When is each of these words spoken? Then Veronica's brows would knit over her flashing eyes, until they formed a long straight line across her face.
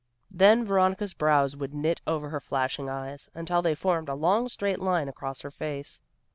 Then 0.31 0.65
Veronica's 0.65 1.13
brows 1.13 1.55
would 1.55 1.75
knit 1.75 2.01
over 2.07 2.29
her 2.29 2.39
flashing 2.39 2.89
eyes, 2.89 3.29
until 3.35 3.61
they 3.61 3.75
formed 3.75 4.09
a 4.09 4.15
long 4.15 4.49
straight 4.49 4.79
line 4.79 5.07
across 5.07 5.41
her 5.41 5.51
face. 5.51 6.01